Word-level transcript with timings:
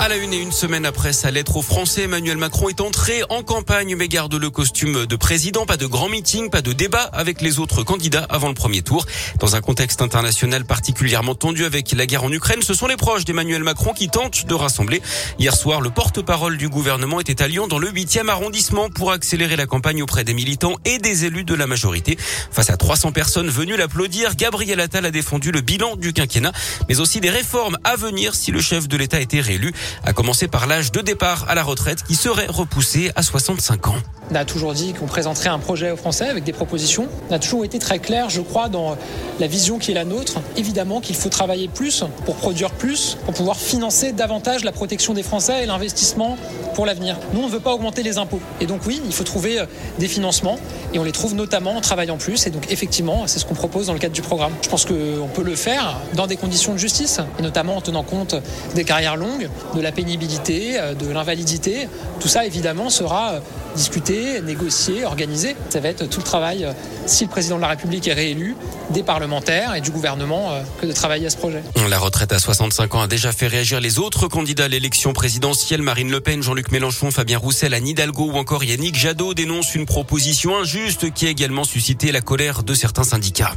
À 0.00 0.08
la 0.08 0.16
une 0.16 0.32
et 0.32 0.38
une 0.38 0.52
semaine 0.52 0.86
après 0.86 1.12
sa 1.12 1.32
lettre 1.32 1.56
aux 1.56 1.62
Français, 1.62 2.02
Emmanuel 2.02 2.36
Macron 2.36 2.68
est 2.68 2.80
entré 2.80 3.22
en 3.30 3.42
campagne 3.42 3.96
mais 3.96 4.06
garde 4.06 4.32
le 4.32 4.48
costume 4.48 5.06
de 5.06 5.16
président. 5.16 5.66
Pas 5.66 5.76
de 5.76 5.86
grand 5.86 6.08
meeting, 6.08 6.50
pas 6.50 6.62
de 6.62 6.72
débat 6.72 7.02
avec 7.12 7.40
les 7.40 7.58
autres 7.58 7.82
candidats 7.82 8.24
avant 8.30 8.46
le 8.46 8.54
premier 8.54 8.82
tour. 8.82 9.06
Dans 9.40 9.56
un 9.56 9.60
contexte 9.60 10.00
international 10.00 10.64
particulièrement 10.64 11.34
tendu 11.34 11.64
avec 11.64 11.90
la 11.90 12.06
guerre 12.06 12.22
en 12.22 12.30
Ukraine, 12.30 12.62
ce 12.62 12.74
sont 12.74 12.86
les 12.86 12.96
proches 12.96 13.24
d'Emmanuel 13.24 13.64
Macron 13.64 13.92
qui 13.92 14.08
tentent 14.08 14.46
de 14.46 14.54
rassembler. 14.54 15.02
Hier 15.40 15.56
soir, 15.56 15.80
le 15.80 15.90
porte-parole 15.90 16.58
du 16.58 16.68
gouvernement 16.68 17.18
était 17.18 17.42
à 17.42 17.48
Lyon 17.48 17.66
dans 17.66 17.80
le 17.80 17.90
8e 17.90 18.28
arrondissement 18.28 18.90
pour 18.90 19.10
accélérer 19.10 19.56
la 19.56 19.66
campagne 19.66 20.00
auprès 20.00 20.22
des 20.22 20.32
militants 20.32 20.76
et 20.84 20.98
des 20.98 21.24
élus 21.24 21.44
de 21.44 21.54
la 21.54 21.66
majorité. 21.66 22.16
Face 22.52 22.70
à 22.70 22.76
300 22.76 23.10
personnes 23.10 23.48
venues 23.48 23.76
l'applaudir, 23.76 24.36
Gabriel 24.36 24.78
Attal 24.78 25.06
a 25.06 25.10
défendu 25.10 25.50
le 25.50 25.60
bilan 25.60 25.96
du 25.96 26.12
quinquennat, 26.12 26.52
mais 26.88 27.00
aussi 27.00 27.20
des 27.20 27.30
réformes 27.30 27.78
à 27.82 27.96
venir 27.96 28.36
si 28.36 28.52
le 28.52 28.60
chef 28.60 28.86
de 28.86 28.96
l'État 28.96 29.20
était 29.20 29.40
réélu 29.40 29.72
à 30.04 30.12
commencer 30.12 30.48
par 30.48 30.66
l'âge 30.66 30.92
de 30.92 31.00
départ 31.00 31.46
à 31.48 31.54
la 31.54 31.62
retraite 31.62 32.02
qui 32.02 32.14
serait 32.14 32.46
repoussé 32.46 33.10
à 33.16 33.22
65 33.22 33.88
ans. 33.88 33.96
On 34.30 34.34
a 34.34 34.44
toujours 34.44 34.74
dit 34.74 34.92
qu'on 34.92 35.06
présenterait 35.06 35.48
un 35.48 35.58
projet 35.58 35.90
aux 35.90 35.96
Français 35.96 36.28
avec 36.28 36.44
des 36.44 36.52
propositions. 36.52 37.08
On 37.30 37.34
a 37.34 37.38
toujours 37.38 37.64
été 37.64 37.78
très 37.78 37.98
clair, 37.98 38.28
je 38.28 38.42
crois, 38.42 38.68
dans 38.68 38.96
la 39.40 39.46
vision 39.46 39.78
qui 39.78 39.92
est 39.92 39.94
la 39.94 40.04
nôtre. 40.04 40.40
Évidemment 40.56 41.00
qu'il 41.00 41.16
faut 41.16 41.30
travailler 41.30 41.68
plus 41.68 42.04
pour 42.26 42.36
produire 42.36 42.70
plus, 42.72 43.16
pour 43.24 43.32
pouvoir 43.32 43.56
financer 43.56 44.12
davantage 44.12 44.64
la 44.64 44.72
protection 44.72 45.14
des 45.14 45.22
Français 45.22 45.62
et 45.62 45.66
l'investissement 45.66 46.36
pour 46.74 46.84
l'avenir. 46.84 47.16
Nous, 47.32 47.40
on 47.40 47.46
ne 47.46 47.50
veut 47.50 47.60
pas 47.60 47.72
augmenter 47.72 48.02
les 48.02 48.18
impôts. 48.18 48.40
Et 48.60 48.66
donc 48.66 48.82
oui, 48.86 49.00
il 49.04 49.12
faut 49.12 49.24
trouver 49.24 49.60
euh, 49.60 49.66
des 49.98 50.08
financements 50.08 50.58
et 50.92 50.98
on 50.98 51.04
les 51.04 51.12
trouve 51.12 51.34
notamment 51.34 51.76
en 51.76 51.80
travaillant 51.80 52.18
plus. 52.18 52.46
Et 52.46 52.50
donc 52.50 52.70
effectivement, 52.70 53.26
c'est 53.26 53.38
ce 53.38 53.46
qu'on 53.46 53.54
propose 53.54 53.86
dans 53.86 53.94
le 53.94 53.98
cadre 53.98 54.14
du 54.14 54.22
programme. 54.22 54.52
Je 54.62 54.68
pense 54.68 54.84
qu'on 54.84 55.28
peut 55.32 55.42
le 55.42 55.56
faire 55.56 55.96
dans 56.14 56.26
des 56.26 56.36
conditions 56.36 56.72
de 56.72 56.78
justice 56.78 57.20
et 57.38 57.42
notamment 57.42 57.76
en 57.76 57.80
tenant 57.80 58.02
compte 58.02 58.34
des 58.74 58.84
carrières 58.84 59.16
longues, 59.16 59.48
de 59.78 59.82
la 59.82 59.92
pénibilité, 59.92 60.78
euh, 60.78 60.94
de 60.94 61.08
l'invalidité. 61.08 61.88
Tout 62.20 62.26
ça, 62.26 62.44
évidemment, 62.44 62.90
sera 62.90 63.34
euh, 63.34 63.40
discuté, 63.76 64.42
négocié, 64.42 65.04
organisé. 65.04 65.54
Ça 65.70 65.78
va 65.78 65.88
être 65.88 66.08
tout 66.08 66.18
le 66.18 66.24
travail, 66.24 66.64
euh, 66.64 66.72
si 67.06 67.24
le 67.24 67.30
président 67.30 67.56
de 67.56 67.62
la 67.62 67.68
République 67.68 68.08
est 68.08 68.12
réélu, 68.12 68.56
des 68.90 69.04
parlementaires 69.04 69.76
et 69.76 69.80
du 69.80 69.90
gouvernement 69.90 70.50
que 70.80 70.86
de 70.86 70.92
travailler 70.92 71.26
à 71.26 71.30
ce 71.30 71.36
projet. 71.36 71.62
La 71.88 71.98
retraite 71.98 72.32
à 72.32 72.38
65 72.38 72.94
ans 72.94 73.02
a 73.02 73.06
déjà 73.06 73.32
fait 73.32 73.46
réagir 73.46 73.80
les 73.80 73.98
autres 73.98 74.26
candidats 74.26 74.64
à 74.64 74.68
l'élection 74.68 75.12
présidentielle. 75.12 75.82
Marine 75.82 76.10
Le 76.10 76.20
Pen, 76.20 76.42
Jean-Luc 76.42 76.72
Mélenchon, 76.72 77.10
Fabien 77.10 77.38
Roussel, 77.38 77.74
Anne 77.74 77.86
Hidalgo 77.86 78.30
ou 78.32 78.36
encore 78.36 78.64
Yannick 78.64 78.96
Jadot 78.96 79.34
dénoncent 79.34 79.74
une 79.74 79.86
proposition 79.86 80.56
injuste 80.56 81.12
qui 81.12 81.26
a 81.26 81.30
également 81.30 81.64
suscité 81.64 82.10
la 82.10 82.20
colère 82.20 82.62
de 82.62 82.74
certains 82.74 83.04
syndicats. 83.04 83.52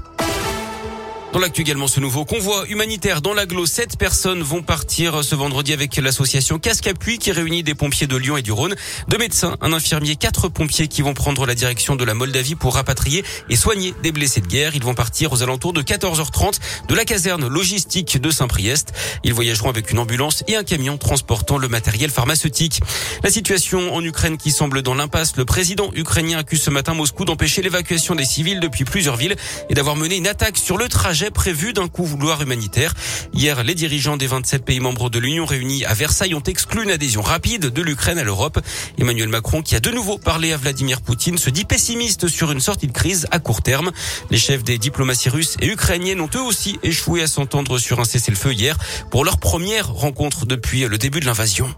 Dans 1.33 1.39
l'actu 1.39 1.61
également, 1.61 1.87
ce 1.87 2.01
nouveau 2.01 2.25
convoi 2.25 2.65
humanitaire 2.67 3.21
dans 3.21 3.33
l'agglo, 3.33 3.65
sept 3.65 3.97
personnes 3.97 4.41
vont 4.41 4.61
partir 4.61 5.23
ce 5.23 5.33
vendredi 5.33 5.71
avec 5.71 5.95
l'association 5.95 6.59
Casque 6.59 6.87
Appui 6.87 7.19
qui 7.19 7.31
réunit 7.31 7.63
des 7.63 7.73
pompiers 7.73 8.05
de 8.05 8.17
Lyon 8.17 8.35
et 8.35 8.41
du 8.41 8.51
Rhône, 8.51 8.75
deux 9.07 9.17
médecins, 9.17 9.55
un 9.61 9.71
infirmier, 9.71 10.17
quatre 10.17 10.49
pompiers 10.49 10.89
qui 10.89 11.01
vont 11.01 11.13
prendre 11.13 11.45
la 11.45 11.55
direction 11.55 11.95
de 11.95 12.03
la 12.03 12.15
Moldavie 12.15 12.55
pour 12.55 12.75
rapatrier 12.75 13.23
et 13.49 13.55
soigner 13.55 13.93
des 14.03 14.11
blessés 14.11 14.41
de 14.41 14.47
guerre. 14.47 14.75
Ils 14.75 14.83
vont 14.83 14.93
partir 14.93 15.31
aux 15.31 15.41
alentours 15.41 15.71
de 15.71 15.81
14h30 15.81 16.59
de 16.89 16.95
la 16.95 17.05
caserne 17.05 17.47
logistique 17.47 18.19
de 18.19 18.29
Saint-Priest. 18.29 18.91
Ils 19.23 19.33
voyageront 19.33 19.69
avec 19.69 19.89
une 19.89 19.99
ambulance 19.99 20.43
et 20.49 20.57
un 20.57 20.65
camion 20.65 20.97
transportant 20.97 21.57
le 21.57 21.69
matériel 21.69 22.09
pharmaceutique. 22.09 22.81
La 23.23 23.29
situation 23.29 23.95
en 23.95 24.03
Ukraine 24.03 24.35
qui 24.35 24.51
semble 24.51 24.81
dans 24.81 24.95
l'impasse. 24.95 25.37
Le 25.37 25.45
président 25.45 25.91
ukrainien 25.95 26.39
accuse 26.39 26.61
ce 26.61 26.71
matin 26.71 26.93
Moscou 26.93 27.23
d'empêcher 27.23 27.61
l'évacuation 27.61 28.15
des 28.15 28.25
civils 28.25 28.59
depuis 28.59 28.83
plusieurs 28.83 29.15
villes 29.15 29.37
et 29.69 29.75
d'avoir 29.75 29.95
mené 29.95 30.17
une 30.17 30.27
attaque 30.27 30.57
sur 30.57 30.77
le 30.77 30.89
trajet 30.89 31.20
prévu 31.29 31.73
d'un 31.73 31.87
coup 31.87 32.05
vouloir 32.05 32.41
humanitaire. 32.41 32.93
Hier, 33.33 33.63
les 33.63 33.75
dirigeants 33.75 34.17
des 34.17 34.27
27 34.27 34.65
pays 34.65 34.79
membres 34.79 35.09
de 35.09 35.19
l'Union 35.19 35.45
réunis 35.45 35.85
à 35.85 35.93
Versailles 35.93 36.33
ont 36.33 36.41
exclu 36.41 36.83
une 36.83 36.89
adhésion 36.89 37.21
rapide 37.21 37.67
de 37.67 37.81
l'Ukraine 37.81 38.17
à 38.17 38.23
l'Europe. 38.23 38.59
Emmanuel 38.97 39.29
Macron, 39.29 39.61
qui 39.61 39.75
a 39.75 39.79
de 39.79 39.91
nouveau 39.91 40.17
parlé 40.17 40.53
à 40.53 40.57
Vladimir 40.57 41.01
Poutine, 41.01 41.37
se 41.37 41.49
dit 41.49 41.65
pessimiste 41.65 42.27
sur 42.27 42.51
une 42.51 42.59
sortie 42.59 42.87
de 42.87 42.93
crise 42.93 43.27
à 43.31 43.39
court 43.39 43.61
terme. 43.61 43.91
Les 44.31 44.37
chefs 44.37 44.63
des 44.63 44.77
diplomaties 44.77 45.29
russes 45.29 45.57
et 45.61 45.67
ukrainiennes 45.67 46.21
ont 46.21 46.29
eux 46.35 46.41
aussi 46.41 46.79
échoué 46.81 47.21
à 47.21 47.27
s'entendre 47.27 47.77
sur 47.77 47.99
un 47.99 48.05
cessez-le-feu 48.05 48.53
hier 48.53 48.77
pour 49.11 49.25
leur 49.25 49.37
première 49.37 49.91
rencontre 49.91 50.45
depuis 50.45 50.87
le 50.87 50.97
début 50.97 51.19
de 51.19 51.25
l'invasion. 51.25 51.73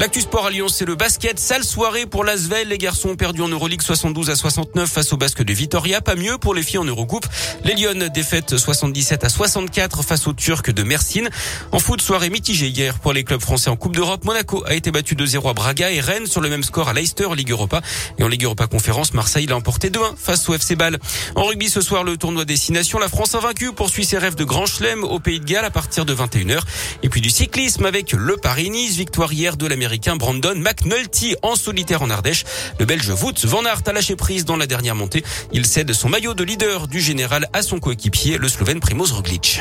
L'actu 0.00 0.20
sport 0.20 0.46
à 0.46 0.50
Lyon, 0.50 0.68
c'est 0.68 0.84
le 0.84 0.94
basket. 0.94 1.40
Sale 1.40 1.64
soirée 1.64 2.06
pour 2.06 2.22
l'Asvel. 2.22 2.68
Les 2.68 2.78
garçons 2.78 3.08
ont 3.08 3.16
perdu 3.16 3.42
en 3.42 3.48
Euroleague 3.48 3.82
72 3.82 4.30
à 4.30 4.36
69 4.36 4.88
face 4.88 5.12
au 5.12 5.16
basque 5.16 5.42
de 5.42 5.52
Vitoria. 5.52 6.00
Pas 6.00 6.14
mieux 6.14 6.38
pour 6.38 6.54
les 6.54 6.62
filles 6.62 6.78
en 6.78 6.84
Eurocoupe. 6.84 7.26
Les 7.64 7.74
Lyonnes 7.74 8.08
défaitent 8.08 8.56
77 8.56 9.24
à 9.24 9.28
64 9.28 10.04
face 10.04 10.28
aux 10.28 10.34
Turcs 10.34 10.70
de 10.70 10.84
Mersin. 10.84 11.24
En 11.72 11.80
foot, 11.80 12.00
soirée 12.00 12.30
mitigée 12.30 12.68
hier 12.68 13.00
pour 13.00 13.12
les 13.12 13.24
clubs 13.24 13.40
français 13.40 13.70
en 13.70 13.76
Coupe 13.76 13.96
d'Europe. 13.96 14.24
Monaco 14.24 14.62
a 14.68 14.74
été 14.74 14.92
battu 14.92 15.16
2-0 15.16 15.50
à 15.50 15.52
Braga 15.52 15.90
et 15.90 15.98
Rennes 15.98 16.28
sur 16.28 16.40
le 16.40 16.48
même 16.48 16.62
score 16.62 16.88
à 16.88 16.92
Leicester 16.92 17.26
Ligue 17.34 17.50
Europa. 17.50 17.80
Et 18.18 18.22
en 18.22 18.28
Ligue 18.28 18.44
Europa 18.44 18.68
Conférence, 18.68 19.14
Marseille 19.14 19.46
l'a 19.46 19.56
emporté 19.56 19.90
2-1 19.90 20.14
face 20.16 20.48
au 20.48 20.54
FC 20.54 20.76
Bâle. 20.76 21.00
En 21.34 21.42
rugby 21.42 21.68
ce 21.68 21.80
soir, 21.80 22.04
le 22.04 22.16
tournoi 22.16 22.44
Destination. 22.44 23.00
La 23.00 23.08
France 23.08 23.34
invaincue 23.34 23.72
poursuit 23.72 24.04
ses 24.04 24.18
rêves 24.18 24.36
de 24.36 24.44
grand 24.44 24.66
chelem 24.66 25.02
au 25.02 25.18
Pays 25.18 25.40
de 25.40 25.44
Galles 25.44 25.64
à 25.64 25.72
partir 25.72 26.04
de 26.04 26.14
21h. 26.14 26.60
Et 27.02 27.08
puis 27.08 27.20
du 27.20 27.30
cyclisme 27.30 27.84
avec 27.84 28.12
le 28.12 28.36
Paris-Nice, 28.36 28.94
victoire 28.94 29.32
hier 29.32 29.56
de 29.56 29.66
l'Amérique 29.66 29.87
Brandon 30.16 30.54
McNulty 30.54 31.36
en 31.42 31.56
solitaire 31.56 32.02
en 32.02 32.10
Ardèche. 32.10 32.44
Le 32.78 32.84
Belge 32.84 33.10
Wout 33.10 33.34
van 33.44 33.64
Aert 33.64 33.82
a 33.86 33.92
lâché 33.92 34.16
prise 34.16 34.44
dans 34.44 34.56
la 34.56 34.66
dernière 34.66 34.94
montée. 34.94 35.24
Il 35.52 35.66
cède 35.66 35.92
son 35.92 36.08
maillot 36.08 36.34
de 36.34 36.44
leader 36.44 36.88
du 36.88 37.00
général 37.00 37.48
à 37.52 37.62
son 37.62 37.78
coéquipier, 37.78 38.38
le 38.38 38.48
Slovène 38.48 38.80
Primoz 38.80 39.12
Roglic. 39.12 39.60